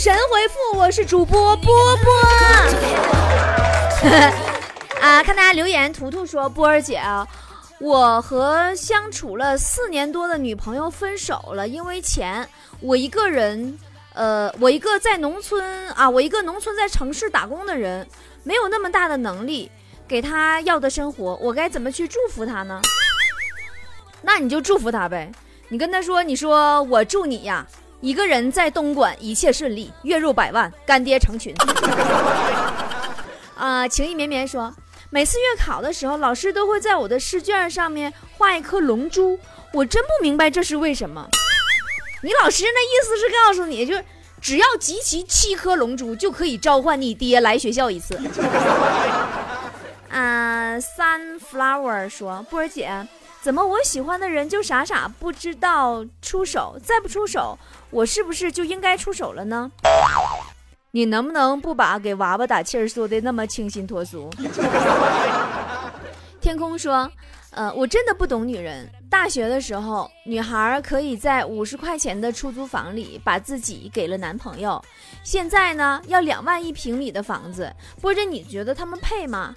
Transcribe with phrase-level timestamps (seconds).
[0.00, 2.10] 神回复，我是主播波波。
[4.98, 7.28] 啊，看大家留言，图图说波儿姐啊，
[7.78, 12.48] 我和相处了四年多的女朋友分手了，因为钱，
[12.80, 13.78] 我一个人，
[14.14, 18.08] 呃，我一个在农村啊，我一个农村在城市打工的人，
[18.42, 19.70] 没有那么大的能力
[20.08, 22.80] 给她要的生活，我该怎么去祝福她呢？
[24.22, 25.30] 那你就祝福她呗，
[25.68, 27.66] 你跟她说，你说我祝你呀。
[28.00, 31.54] 一个人在东莞，一切顺利，月入百万，干爹成群。
[33.54, 34.74] 啊， 情意绵绵说，
[35.10, 39.38] 每次月考的时候，老师都会在我的试卷上面画一颗龙珠，
[39.72, 41.28] 我真不明白这是为什么。
[42.22, 44.02] 你老师那意思是告诉你，就是
[44.40, 48.18] 只要集齐七颗龙珠，就可以召唤你爹来学校一次。
[50.08, 53.06] 啊， Sunflower 说，波儿姐。
[53.42, 56.78] 怎么我喜欢的人就傻傻不知道出手？
[56.84, 57.58] 再不出手，
[57.90, 59.70] 我是不是就应该出手了呢？
[60.92, 64.28] 你能不能不把给娃娃打气儿说的那么清新脱俗？
[66.40, 67.10] 天空说
[67.52, 68.90] ：“呃，我真的不懂女人。
[69.08, 74.82] 大学的时候，女孩可以在五十块钱的出租房里把自己给了男朋友，
[75.24, 77.72] 现在呢，要两万一平米的房子。
[78.02, 79.54] 波姐，你觉得他们配吗？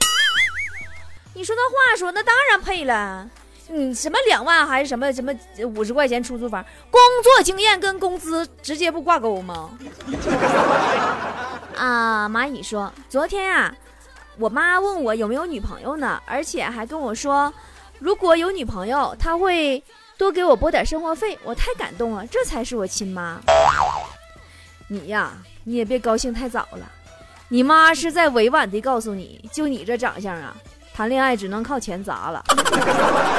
[1.33, 3.29] 你说那话说，那当然配了。”
[3.73, 5.33] 你什么两万还是什么什么
[5.75, 6.63] 五十块钱出租房？
[6.91, 9.71] 工作经验跟工资直接不挂钩吗？
[11.75, 12.29] 啊！
[12.29, 13.75] 蚂蚁说，昨天呀，
[14.37, 17.51] 我妈问我有没有女朋友呢，而且还跟我说，
[17.97, 19.83] 如果有女朋友，她会
[20.19, 21.37] 多给我拨点生活费。
[21.43, 23.41] 我太感动了，这才是我亲妈。
[24.87, 25.31] 你呀，
[25.63, 26.87] 你也别高兴太早了，
[27.47, 30.55] 你妈是在委婉地告诉你，就你这长相啊。
[30.93, 32.43] 谈恋爱只能靠钱砸了。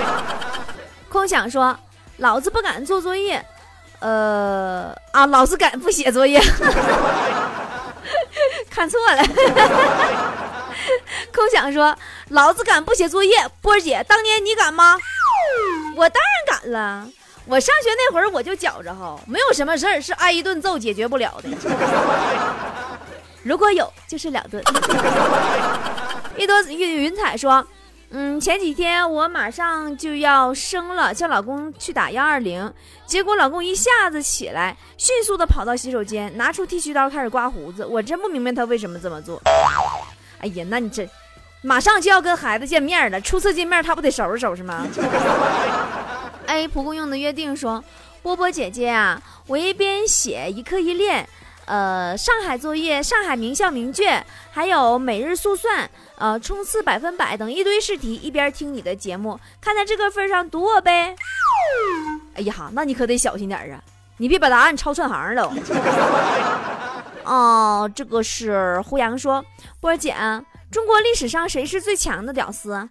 [1.08, 1.76] 空想说
[2.18, 3.44] ：“老子不敢做作业，
[4.00, 6.40] 呃啊，老子敢不写作业。
[8.68, 9.24] ”看错了。
[11.32, 11.96] 空想说
[12.30, 14.98] ：“老子敢不写作业。”波儿姐，当年你敢吗？
[15.96, 17.06] 我当然敢了。
[17.46, 21.48] 我上学那会儿我就觉着哈，没有什么事儿是挨一顿揍解决不了的。
[23.42, 24.60] 如果有，就是两顿。
[26.36, 27.64] 一朵云云彩说
[28.10, 32.72] ：“嗯，前几天我马上就要生了，叫老公去打幺二零，
[33.06, 37.86] 结果老公一下子起来，迅速的跑到洗手间，拿出剃须刀开始刮胡子。
[37.86, 39.40] 我真不明白他为什么这么做。
[40.40, 41.08] 哎呀，那你这
[41.62, 44.86] 马上就要跟孩子见面了，初次见面他不得收拾收拾吗？”
[46.46, 47.82] 哎，蒲公英的约定说
[48.22, 51.28] ：“波波姐姐啊，我一边写一刻一练。”
[51.66, 61.16] 呃，上海作业、上海名校名卷，还有每日速算，呃，冲刺百分百等一堆试题，一边听你的节目，看在这个份上，读我呗。
[62.34, 63.82] 哎呀，那你可得小心点啊，
[64.18, 65.52] 你别把答案抄串行了。
[67.24, 69.42] 哦，这个是胡杨说，
[69.80, 70.14] 波儿姐，
[70.70, 72.88] 中国历史上谁是最强的屌丝？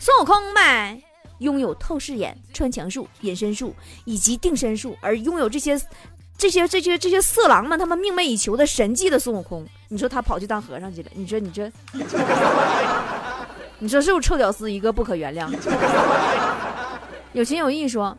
[0.00, 1.00] 孙悟空呗，
[1.38, 5.80] 拥有透视眼、穿墙术、隐身术以及定身术，而拥有这些。
[6.36, 11.10] 这些这些这些色狼们，他们梦寐以求的神迹的孙悟空，你说他跑去当和尚去了？
[11.14, 11.70] 你说你这，
[13.78, 15.48] 你说是不是臭屌丝一个不可原谅？
[17.32, 18.16] 有情有义说，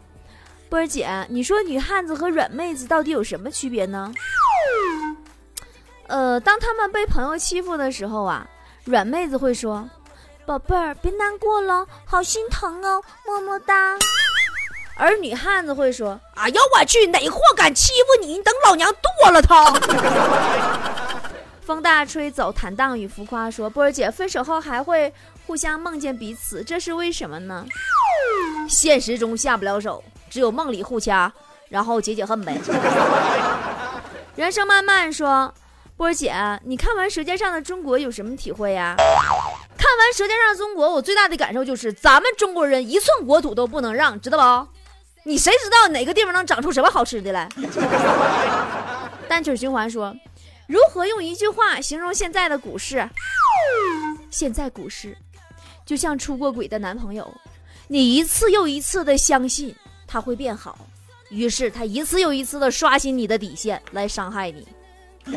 [0.70, 4.12] 波儿姐，你说女汉子和软妹子到底有什么区别呢？
[6.08, 8.48] 呃，当他们被朋友欺负的时候啊，
[8.86, 9.90] 软妹子会说
[10.46, 13.98] ：“宝贝儿，别难过了，好心疼哦，么么哒。”
[14.98, 18.38] 而女汉子会说：“哎呀，我去，哪货敢欺负你？
[18.38, 18.90] 你等老娘
[19.22, 19.66] 剁了他！”
[21.66, 25.14] 风大吹走，坦荡与浮夸说：“波儿姐，分手后还会
[25.46, 27.66] 互相梦见彼此，这是为什么呢？
[28.70, 31.32] 现实中下不了手，只有梦里互掐，
[31.68, 32.58] 然后解解恨呗。
[34.38, 35.54] ”人生漫漫说
[35.98, 36.34] ：“波儿姐，
[36.64, 38.96] 你看完《舌尖上的中国》有什么体会呀？”
[39.78, 44.75] 看完《舌尖上的中国》，我最大的感受就是，咱们中国人一寸国土都不能让，知道不？
[45.28, 47.50] 你谁知道哪个地方能长出什么好吃的来？
[49.28, 50.16] 单曲循环说，
[50.68, 53.10] 如何用一句话形容现在的股市？
[54.30, 55.18] 现在股市
[55.84, 57.34] 就像出过轨的男朋友，
[57.88, 59.76] 你一次又一次的相信
[60.06, 60.78] 他会变好，
[61.30, 64.68] 于是他一次又一次的刷新你的底线来伤害你。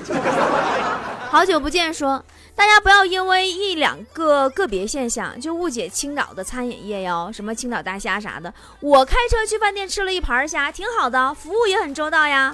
[1.31, 2.23] 好久不见，说
[2.59, 8.53] 大家不要因为一两个个别现象就误解青岛的餐饮业哟，什么青岛大虾啥的。
[8.81, 12.53] 我开车去饭店吃了一盘虾，挺好的，服务也很周到呀。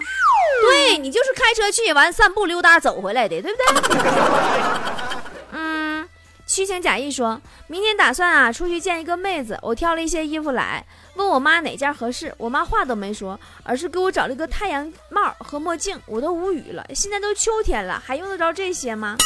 [0.60, 3.98] 对你就是开车去完散步溜达走回来的，对不对？
[5.52, 6.06] 嗯，
[6.46, 10.84] 虚情假意说：“明天打算啊出去见一个妹子，我挑了一些衣服来，
[11.14, 12.30] 问我妈哪件合适。
[12.36, 16.84] 我妈话都没说，而是给我找了一个太阳帽和墨镜，我都无语了。
[16.94, 19.16] 现在都秋天了，还用得着这些吗？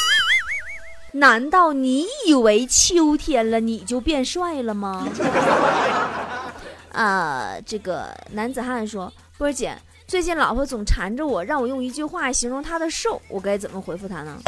[1.12, 5.06] 难道你以为秋天了你就变帅了吗？”
[6.92, 9.76] 啊， 这个男子汉说：“波儿姐。”
[10.08, 14.38] 最近老婆总缠着我，让我用一句话形容她的瘦，我该怎么回复她呢？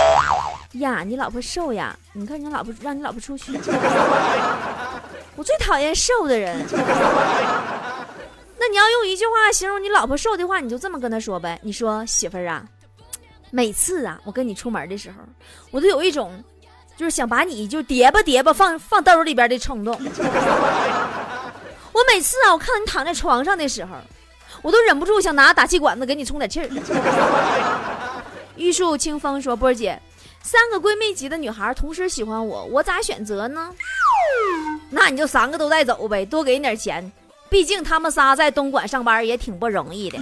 [0.73, 1.95] 呀，你老婆瘦呀？
[2.15, 3.53] 你看你老婆，让你老婆出去。
[5.37, 6.65] 我最讨厌瘦的人。
[8.59, 11.61] 那你要用一句话形容你老婆瘦的话，你就这么跟她说呗。
[11.63, 12.65] 你说媳妇儿啊，
[13.51, 15.17] 每次啊，我跟你出门的时候，
[15.71, 16.43] 我都有一种
[16.97, 19.95] 就是想把你就叠吧叠吧放放兜里边的冲动。
[21.93, 23.97] 我每次啊，我看到你躺在床上的时候。
[24.63, 26.69] 我都忍不住想拿打气管子给你充点气儿。
[28.57, 29.99] 玉树清风说：“波儿姐，
[30.43, 33.71] 三个闺蜜级的女孩同时喜欢我，我咋选择呢？
[34.91, 37.11] 那你就三个都带走呗，多给你点钱。
[37.49, 40.19] 毕竟他们仨在东莞上班也挺不容易的，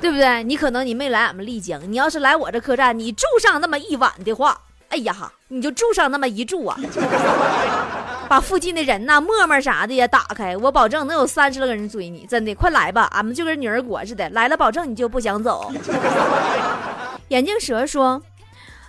[0.00, 0.42] 对不对？
[0.44, 6.78] 你可能你没来俺们丽江，你要是来我这客栈，你住上那么一晚的话，哎呀哈，你就住上那么一住啊。
[8.30, 15.72] ”把附近的人呐、陌陌啥的也打开，我保证能有三十来个人追你，真的，快来吧，俺们就跟女儿国似的，来了保证你就不想走。
[17.28, 18.22] 眼镜蛇说，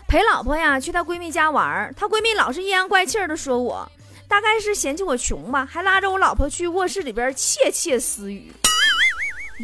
[0.07, 3.91] 陪老婆呀去她闺蜜家玩，她闺蜜老是阴阳怪气的说我，
[4.27, 8.53] 大概是嫌弃我穷吧，还拉着我老婆去卧室里边窃窃私语。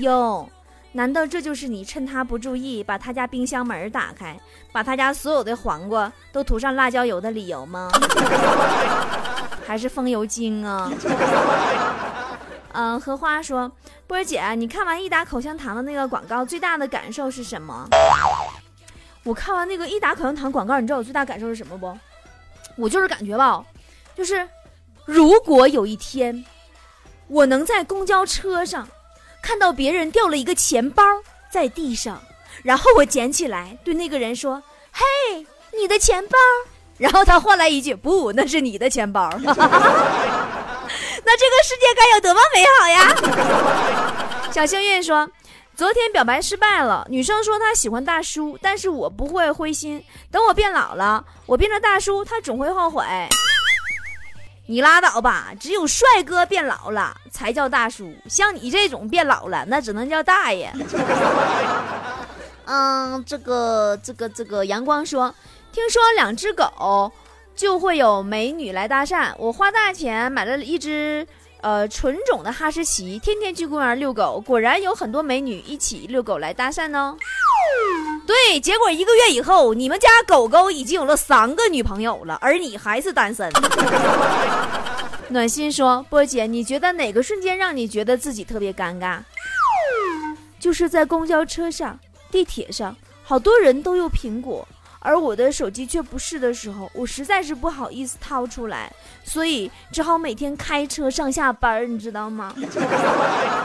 [0.02, 0.50] 哟，
[0.94, 4.40] 难道这就是你趁他不注意把他家冰箱门打开，
[4.72, 7.90] 把他家所有的黄瓜都涂上辣椒油的理由吗？
[9.66, 10.92] 还是风油精啊？
[12.74, 13.72] 嗯，荷花说
[14.08, 17.88] ：“波儿姐，你看完益达口香糖的那个广告，最大的感受是什么？”
[19.24, 21.98] 我看完那个益达口香糖广告，你知道我最大感受是什么不？
[22.78, 23.64] 我就是感觉吧，
[24.16, 24.48] 就是
[25.06, 26.46] 如果有一天
[27.28, 28.88] 我能在公交车上
[29.48, 31.02] 看到别人掉了一个钱包
[31.50, 32.22] 在地上，
[32.64, 34.62] 然后我捡起来对那个人说
[34.92, 35.06] ：“嘿，
[35.80, 36.38] 你的钱包。”
[37.00, 39.30] 然后他换来一句：“不，那是你的钱包。
[39.40, 39.48] ”那
[41.38, 43.16] 这个世界该有多么美好呀！
[44.52, 45.30] 小幸运说
[45.78, 50.04] ：“昨天表白失败了，女生说她喜欢大叔，但是我不会灰心。
[50.30, 53.02] 等我变老了，我变成大叔，她总会后悔。
[54.68, 60.72] 你拉倒吧，只有帅哥变老了才叫大叔，像你这种变老了，那只能叫大爷。
[62.70, 65.34] ”嗯，这个，这个，这个，阳光说。
[65.72, 67.12] 听说两只狗
[67.56, 71.26] 就会有美女来搭讪，我花大钱买了一只
[71.62, 77.16] 呃纯种的哈士奇，天天去公园遛狗，果然有很多美女一起遛狗来搭讪呢。
[78.28, 83.50] 对，结果一个月以后，你们家狗狗已经有了三个女朋友了，而你还是单身。
[85.30, 89.20] 暖心说：“波姐，你觉得哪个瞬间让你觉得自己特别尴尬？
[90.60, 91.98] 就是在公交车上、
[92.30, 94.68] 地铁上，好多人都用苹果。”
[95.00, 98.92] 而我的手机却不是的时候，我实在是不好意思掏出来，
[99.24, 102.54] 所以只好每天开车上下班你知道吗？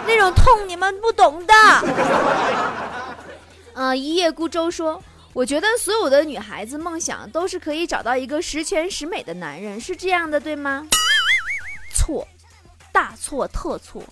[0.06, 1.52] 那种痛你们不懂的。
[3.74, 5.02] 嗯，一叶孤舟说
[5.32, 10.86] ：“我觉得所有的女孩子梦想都是可以找到一个十全十美的男人，是这样的，对吗？”
[11.94, 12.26] 错，
[12.92, 14.02] 大错特错。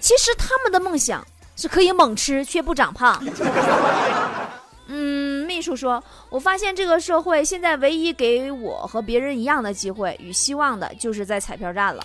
[0.00, 3.22] 其实他们的梦想是可以猛吃却不长胖。
[4.86, 12.04] 嗯，秘书说：“我发现这个社会现在唯一给我和别人一样的机会与希望的，就是在彩票站了。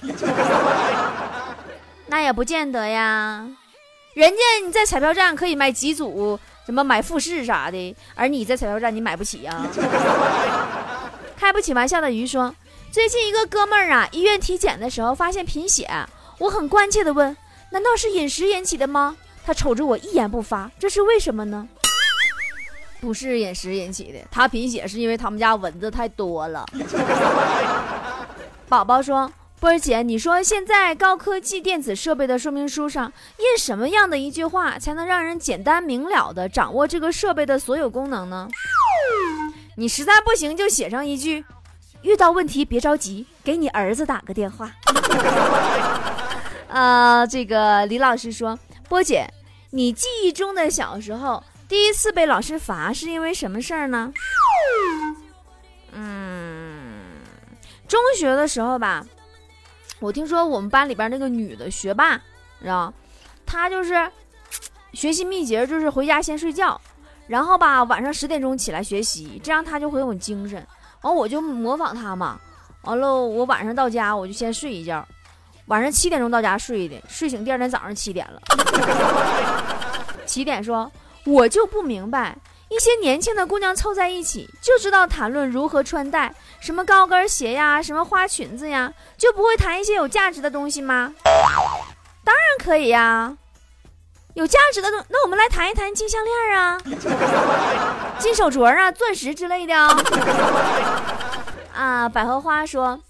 [2.07, 3.45] 那也不见得呀，
[4.13, 6.39] 人家你在彩票站可以买几组，
[6.69, 9.59] 什么买复式啥的，而你在彩票站你买不起呀。
[11.35, 12.53] ”开不起玩笑的鱼说
[12.93, 15.89] ：“最近一个哥们儿啊，医院体检的时候发现贫血，
[16.37, 17.35] 我很关切的问：
[17.71, 19.17] 难道是饮食引起的吗？
[19.43, 21.67] 他瞅着我一言不发，这是为什么呢？”
[23.01, 26.63] 不是饮食引起的，他贫血是因为他们家蚊子太多了。
[28.69, 38.47] 宝宝说：“波姐，你说现在高科技电子设备的说明书上印什么样的一句话，才能让人简单明了的掌握这个设备的所有功能呢？
[39.75, 41.43] 你实在不行就写上一句：
[42.03, 44.71] 遇到问题别着急，给你儿子打个电话。
[46.69, 49.29] 呃，这个李老师说：波姐，
[49.71, 51.43] 你记忆中的小时候。
[51.67, 54.11] 第一次被老师罚是因为什么事儿呢？
[55.91, 56.81] 嗯，
[57.87, 59.05] 中学的时候吧，
[59.99, 62.17] 我听说我们班里边那个女的学霸，
[62.61, 62.93] 知道
[63.45, 64.09] 她就是
[64.93, 66.79] 学习秘诀就是回家先睡觉，
[67.27, 70.65] 然后吧晚上十点钟起来学习，这样她就会有精神。
[71.01, 72.39] 完我就模仿她嘛。
[72.83, 75.05] 完了，我晚上到家我就先睡一觉，
[75.65, 78.41] 晚上七点钟到家睡的，睡醒第二天早上七点了。
[80.25, 80.89] 起点说
[81.25, 82.37] ：“我就不明白，
[82.69, 91.13] 一些年轻的姑娘凑在一起就知道谈论如何穿戴，什么高跟鞋呀，什么花裙子呀，就不会谈一些有价值的东西吗？
[92.23, 93.35] 当然可以呀，
[94.35, 96.79] 有价值的东，那我们来谈一谈金项链啊，
[98.19, 99.75] 金手镯啊，钻石之类的
[101.73, 103.01] 啊。”百合花说：“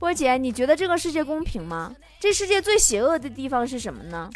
[0.00, 1.94] 波姐，你觉得这个世界公平吗？
[2.18, 4.28] 这世界最邪恶的地方是什么呢？”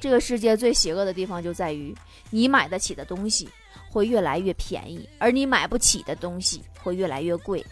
[0.00, 1.94] 这个世界最邪恶的地方就在于，
[2.30, 3.48] 你买得起的东西
[3.90, 7.64] 会越来越便宜，而你买不起的东西会越来越贵。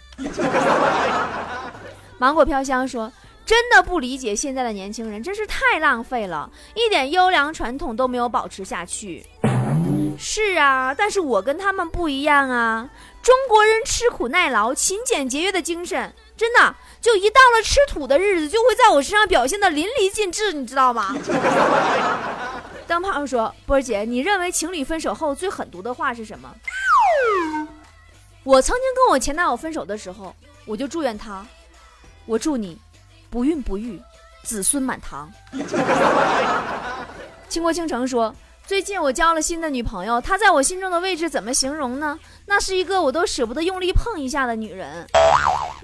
[2.19, 3.11] 芒果飘香说
[3.47, 9.25] ：“真的不理解现在的年轻人，真是太浪费了，一点优良传统都没有保持下去。”
[10.19, 12.91] 是啊，但是我跟他们不一样啊，
[13.23, 16.75] 中国人吃苦耐劳、勤俭节约的精神，真的。
[17.00, 21.15] 就一到了吃土的日子，就会在我身上表现的淋漓尽致，你知道吗？
[22.88, 26.52] 灯泡说：“波儿姐，你认为情侣分手后最狠毒的话是什么？”
[28.42, 31.47] 我曾经跟我前男友分手的时候，我就祝愿他，
[32.25, 32.78] 我祝你
[33.28, 34.00] 不孕不育，
[34.42, 35.30] 子孙满堂。
[37.49, 38.35] 倾国倾城说。
[38.66, 42.18] 最近我交了新的女朋友，她在我心中的位置怎么形容呢？
[42.45, 45.07] 那是一个我都舍不得用力碰一下的女人。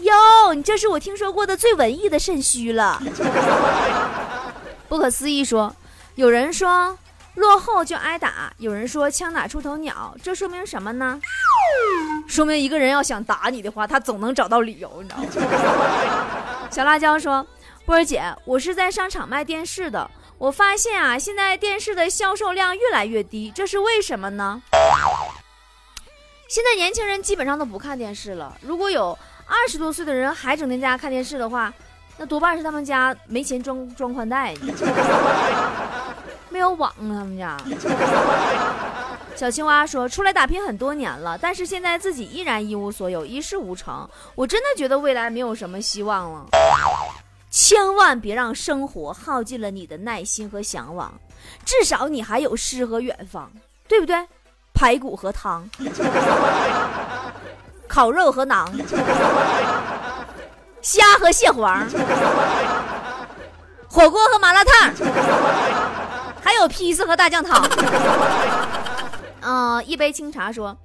[0.01, 3.01] 哟，你这是我听说过的最文艺的肾虚了。
[4.87, 5.75] 不可思议说，
[6.17, 6.97] 有人说
[7.35, 11.21] 落后就挨打，有人说枪打出头鸟，这说明什么呢？
[12.29, 16.69] 说明一个人要想打你的话，他总能找到理由，你知道吗？
[16.71, 17.45] 小辣椒说，
[17.85, 20.09] 波儿姐，我是在商场卖电视的。
[20.39, 24.63] 我发现啊，现在电视的销售量越来越低，这是为什么呢？
[26.49, 28.57] 现在年轻人基本上都不看电视了。
[28.61, 31.73] 如果有二十多岁的人还整天在家看电视的话，
[32.17, 34.55] 那多半是他们家没钱装装宽带，
[36.55, 37.57] 没有网，他们家。
[39.35, 44.09] 小青蛙说出来打拼很多年了，但是现在自己依然一无所有，一事无成。
[44.37, 46.47] 我真的觉得未来没有什么希望了。
[47.51, 51.13] 千万别让生活耗尽了你的耐心和向往，
[51.65, 53.51] 至少你还有诗和远方，
[53.89, 54.17] 对不对？
[54.73, 55.69] 排骨和汤，
[57.89, 58.69] 烤肉和馕，
[60.81, 61.85] 虾和蟹黄，
[63.89, 64.93] 火锅和麻辣烫，
[66.45, 67.67] 还有披萨和大酱汤。
[69.41, 70.77] 嗯，一杯清茶说，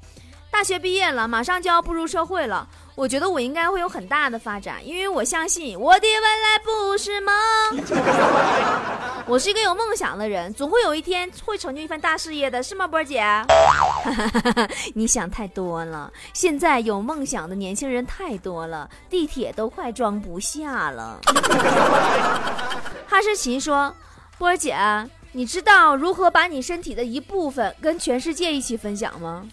[0.50, 2.68] 大学毕业了，马上就要步入社会了。
[2.96, 7.34] 我觉得我应该会有很大的发展，因为我相信我的未来不是梦。
[9.26, 13.24] 我是一个有梦想的人，总会有一天会成就一番大事业的，是吗，波姐？
[14.94, 16.12] 你想太多了。
[16.34, 21.22] 现在有梦想的年轻人太多了，地铁都快装不下了。
[23.08, 23.96] 哈士奇说
[24.38, 24.76] ：“波姐，
[25.32, 29.48] 你知道如何把你身体的一部分跟全世界一起分享吗？”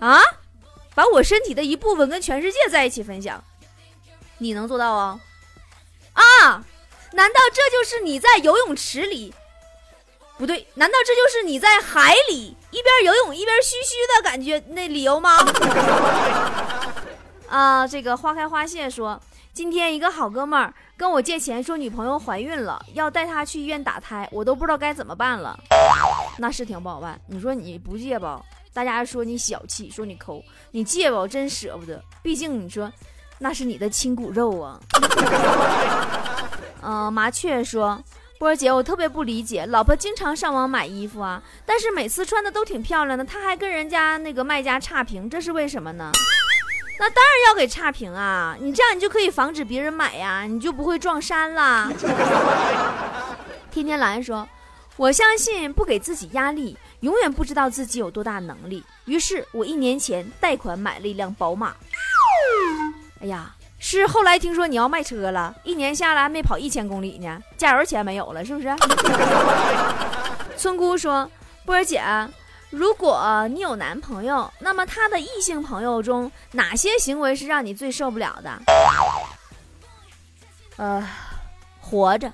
[0.00, 0.20] 啊？
[0.94, 3.42] 把我身体的一部分跟全世界在一起分享，
[4.38, 5.20] 你能做到啊？
[6.14, 6.64] 啊？
[7.12, 9.32] 难道这就是你在游泳池里？
[10.36, 15.38] 不对，难道这就是你在海里一边游泳一边嘘嘘的感觉那理由吗？
[17.48, 19.20] 啊，这个花开花谢说，
[19.52, 25.56] 今天一个好哥们儿跟我借钱，说女朋友怀孕了，要带她去医院打胎，我都不知道该怎么办了。
[26.38, 28.42] 那是挺不好办，你说你不借吧？
[28.74, 32.02] 大家说你小气，说你抠，你借吧，我真舍不得。
[32.20, 32.92] 毕竟你说，
[33.38, 34.80] 那是你的亲骨肉啊。
[36.82, 38.02] 嗯， 麻雀说，
[38.40, 46.10] 波儿姐，我特别不理解，老婆经常上网买衣服啊，但是每次穿的都挺漂亮的，她还跟人家那个卖家差评，这是为什么呢？
[46.98, 51.90] 那当然要给差评啊，你这样你就可以防止别人买呀，你就不会撞衫啦。
[53.70, 54.48] 天天蓝说，
[54.96, 56.76] 我相信不给自己压力。
[57.00, 61.72] 永远不知道自己有多大能力，于是我一年前贷款买了一辆宝马。
[63.20, 68.74] 哎呀，是后来听说你要卖车了，一年下来还没跑一千公里呢，加油钱没有了，是不是？
[70.58, 71.30] 村姑说
[71.64, 72.02] ：“波儿姐，
[72.70, 78.60] 如果你有男朋友，那么他的异性朋友中哪些行为是让你最受不了的？”
[80.76, 81.08] 呃，
[81.80, 82.32] 活着，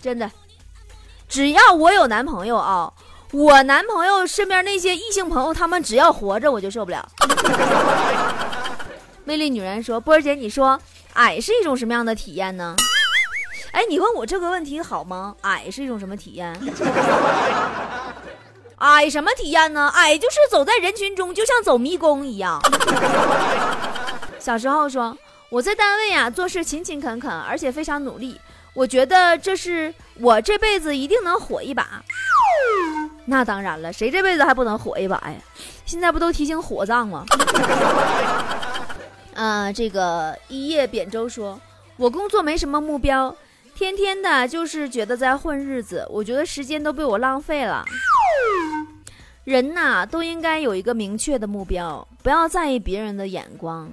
[0.00, 0.30] 真的。
[1.28, 2.92] 只要我有男朋友啊，
[3.32, 7.06] 我男朋友身边那些异性朋友，他们只要活着，我就受不了。
[9.24, 10.80] 魅力女人说：“波儿姐，你说
[11.14, 12.76] 矮是一种什么样的体验呢？”
[13.72, 15.34] 哎，你问我这个问题好吗？
[15.42, 16.54] 矮是一种什么体验？
[18.78, 19.90] 矮，什么体验呢？
[19.94, 22.60] 矮，就是走在人群中，就像走迷宫一样。
[24.38, 25.16] 小时候说
[25.50, 28.38] 我在单位啊做事勤勤恳恳，而且非常努力，
[28.74, 32.02] 我觉得这是我这辈子一定能火一把。
[33.24, 35.34] 那当然了，谁这辈子还不能火一把呀？
[35.84, 37.24] 现在不都提醒火葬吗？
[39.34, 41.58] 啊， 这个一叶扁舟说，
[41.96, 43.34] 我工作没什么目标，
[43.76, 47.84] 天天的就是觉得在混日子，我觉得时间都被我浪费了。
[49.44, 53.92] 人呐，都应该有一个明确的目标，不要在意别人的眼光，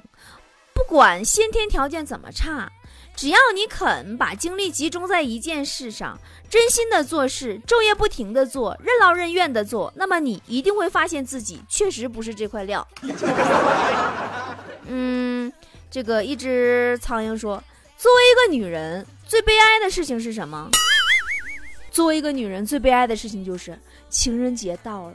[0.73, 2.71] 不管先天条件怎么差。
[3.13, 6.17] 只要你肯把精力集中在一件事上，
[6.49, 12.87] 真心的做事，昼夜不停的做，任劳任怨的做，那么你一定会发现自己确实不是这块料。
[14.87, 15.51] 嗯，
[15.91, 17.61] 这个一只苍蝇说
[18.03, 20.69] ：“作为一个女人，最悲哀的事情是什么？
[21.89, 23.79] 作为一个女人，最悲哀的事情就是
[24.09, 25.13] 情人节到了。”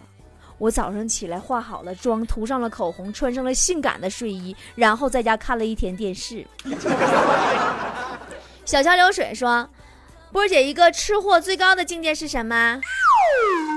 [0.57, 6.47] 我早上起来化好了妆，涂上了口红，穿上了性感的睡衣，然后在家看了一天电视。
[8.65, 9.69] 小桥流水说
[10.33, 12.81] ：“波姐，一个吃货最高的境界是什么？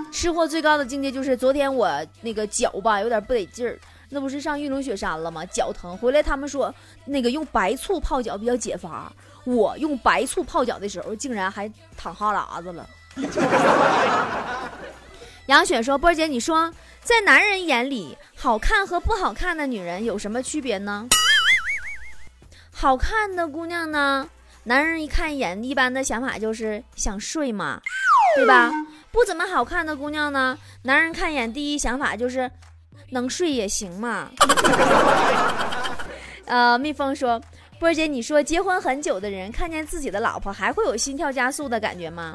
[0.10, 1.92] 吃货最高的境界就是昨天我
[2.22, 3.78] 那个脚吧有点不得劲儿，
[4.14, 5.46] 那不是上玉龙雪山了吗？
[5.46, 6.74] 脚疼，回来他们说
[7.06, 9.12] 那个用白醋泡脚比较解乏。
[9.46, 12.88] 我用白醋泡脚的时候，竟然还淌哈喇子了。
[15.48, 21.08] ”杨雪说：“波姐，你说在男人眼里，好看和不好看的女人有什么区别呢？
[22.72, 24.30] 好看的姑娘呢，
[24.66, 27.82] 男人一看一眼，一般的想法就是想睡嘛，
[28.36, 28.72] 对吧？
[29.12, 32.50] 不怎么好看的姑娘呢，男人看一眼第一想法就是
[33.12, 34.30] 能睡也行嘛。
[36.46, 37.40] 呃，蜜蜂说，
[37.80, 42.32] 波姐，你说结婚很久的人看见自己的老婆还会有心跳加速的感觉吗？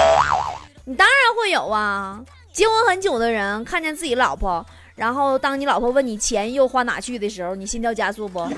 [0.84, 4.64] 你当然会有啊。”结婚很久的人看见自己老婆，
[4.94, 8.48] 然后当你老婆问你钱又花哪去的时候，你心跳加速不？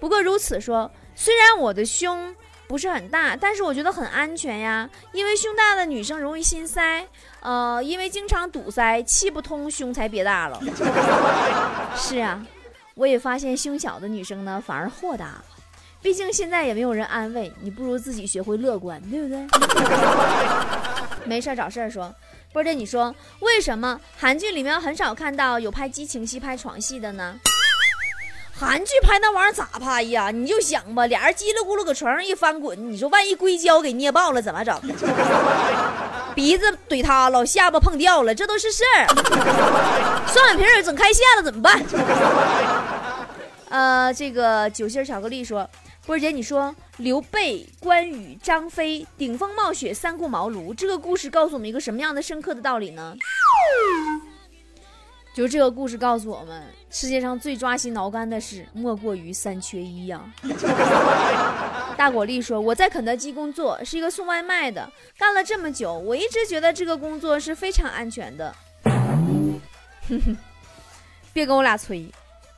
[0.00, 2.34] 不过如此说，虽然我的胸
[2.72, 4.88] 不是很大，但是我觉得很安全呀。
[5.12, 7.06] 因为胸大的女生容易心塞，
[7.40, 10.58] 呃，因为经常堵塞，气不通，胸才憋大了。
[11.94, 12.42] 是啊，
[12.94, 15.44] 我也发现胸小的女生呢反而豁达，
[16.00, 19.46] 毕竟现在也没有人安慰你，不如自己学会乐观，对不对？
[21.28, 22.10] 没事找事儿说，
[22.54, 27.38] 波姐，你说为什么韩剧里面很少看到有拍激情戏、拍床戏的呢？
[28.64, 30.30] 韩剧拍那玩意儿咋拍呀？
[30.30, 34.80] 你就想吧，俩人叽里咕噜搁床上一翻滚，你说万一硅胶给捏爆了怎么整？
[36.34, 39.06] 鼻子怼塌了，下巴碰掉了，这都是事儿。
[40.28, 41.84] 双眼皮儿整开线了怎么办？
[43.68, 45.68] 呃，这个酒心巧克力说。
[46.04, 53.14] 波姐，你说刘备、关羽、张飞顶风冒雪，三顾茅庐，这个故事告诉我们一个什么样的深刻的道理呢？
[55.34, 60.20] 就这个故事告诉我们，世界上最抓心挠肝的事，莫过于三缺一呀。
[61.96, 68.54] 大果粒说：“我在肯德基工作，是一个送外卖的，干了这么久，我一直觉得这个工作是非常安全的。”
[70.08, 70.36] 哼哼，
[71.32, 72.06] 别跟我俩吹。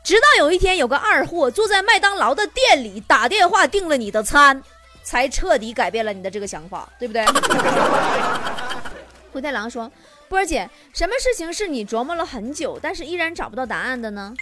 [0.02, 4.60] 直到有一天，有个二货坐在麦当劳的店里打电话订了你的餐，
[5.04, 7.24] 才彻底改变了你的这个想法，对不对？
[9.32, 9.90] 灰太狼说
[10.34, 14.34] ：“波儿姐，什么事情是你琢磨了很久，但是依然找不到答案的呢？”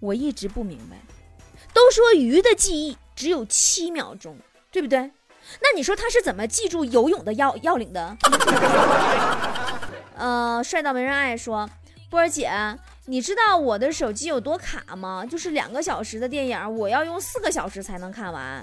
[0.00, 0.96] 我一直不明白。
[1.74, 4.38] 都说鱼的记忆只有七秒钟，
[4.72, 5.00] 对不对？
[5.60, 8.16] 那你说他是怎么记住游泳的要要领的？
[10.16, 11.68] 呃，帅到没人爱说，
[12.08, 12.50] 波儿姐。
[13.04, 15.26] 你知道我的手机有多卡吗？
[15.30, 18.62] 就是两个小时的电影，我要用四个小时才能看完。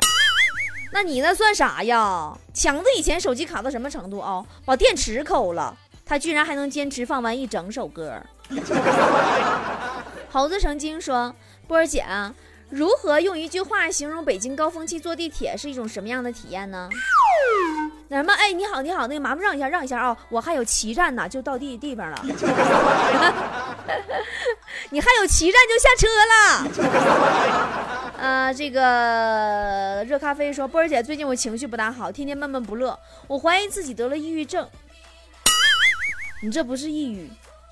[0.91, 2.37] 那你那算啥呀？
[2.53, 4.43] 强子以前手机卡到什么程度啊？
[4.65, 8.21] 把电池抠了，他居然还能坚持放完一整首歌。
[10.31, 11.33] 猴子成精说
[11.67, 12.33] ：“波儿姐啊，
[12.69, 16.89] 如何用一句话形容北京高峰期坐地铁是一种什么样的体验呢？”
[18.07, 18.33] 那什么？
[18.33, 20.15] 哎，你好，你好，那个麻烦让一下，让一下啊！
[20.29, 22.25] 我还有七站呢，就到地地方了。
[24.91, 26.33] 你还有七站就下车了。
[28.17, 34.69] 呃，这个热咖啡说，波儿姐最近我情绪不大好，天天闷闷不乐，我怀疑自己得了抑郁症。
[36.41, 37.29] 你这不是抑郁，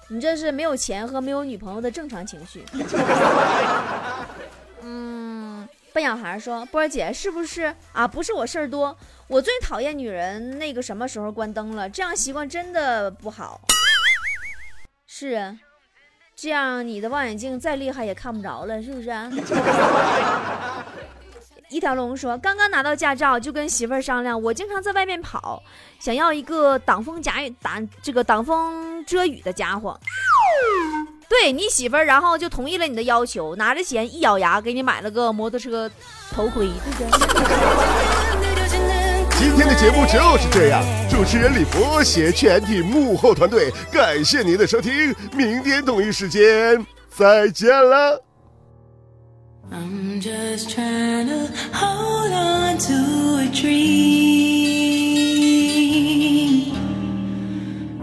[0.09, 2.65] 你这是没有钱和没有女朋友的正常情绪。
[4.81, 8.07] 嗯，笨小孩说，波儿姐是不是啊？
[8.07, 8.97] 不是我事儿多。
[9.27, 13.61] 我最讨厌女人那个什么时候关灯了，这样习惯真的不好。
[15.07, 15.57] 是啊，
[16.35, 19.09] 这样你的望远镜再厉害也看不着了，是不是？
[21.69, 25.61] 一条龙说，刚刚拿到驾照，就跟媳妇儿商量，我经常在外面跑，
[25.99, 29.99] 想要一个挡风夹雨挡这个挡风遮雨的家伙。
[31.27, 35.89] 对你媳妇儿，然后就同意了你的要求，拿着钱一咬牙给你买了个摩托车
[36.29, 38.12] 头盔，对不对？
[39.39, 48.23] 今天的节目就是这样，主持人李博携全体幕后团队，感谢您的收听，明天同一时间再见了。
[49.71, 52.93] I'm just trying to hold on to
[53.39, 54.03] a dream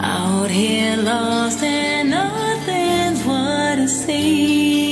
[0.00, 4.89] out here lost and nothing's what it seems.